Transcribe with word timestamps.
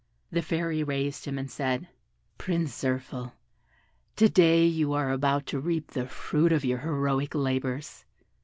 The 0.31 0.41
Fairy 0.41 0.81
raised 0.83 1.25
him, 1.25 1.37
and 1.37 1.47
said, 1.47 1.87
"Prince 2.39 2.71
Zirphil, 2.75 3.33
to 4.15 4.29
day 4.29 4.65
you 4.65 4.93
are 4.93 5.11
about 5.11 5.45
to 5.53 5.59
reap 5.59 5.91
the 5.91 6.07
fruit 6.07 6.51
of 6.51 6.65
your 6.65 6.79
heroic 6.79 7.35
labours. 7.35 8.03